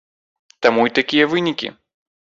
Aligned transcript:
Таму 0.65 0.87
і 0.89 0.93
такія 1.01 1.29
вынікі. 1.35 1.67